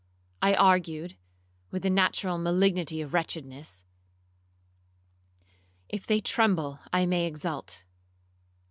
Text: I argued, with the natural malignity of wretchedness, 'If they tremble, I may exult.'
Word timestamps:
I 0.41 0.55
argued, 0.55 1.15
with 1.69 1.83
the 1.83 1.91
natural 1.91 2.39
malignity 2.39 3.01
of 3.01 3.13
wretchedness, 3.13 3.85
'If 5.89 6.07
they 6.07 6.19
tremble, 6.21 6.79
I 6.91 7.05
may 7.05 7.27
exult.' 7.27 7.83